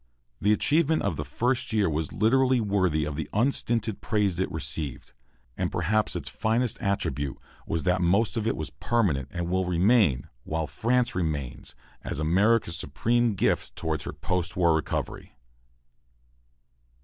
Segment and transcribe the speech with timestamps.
[0.41, 5.13] The achievement of the first year was literally worthy of the unstinted praise it received.
[5.55, 10.27] And perhaps its finest attribute was that most of it was permanent, and will remain,
[10.43, 15.35] while France remains, as America's supreme gift toward her post war recovery.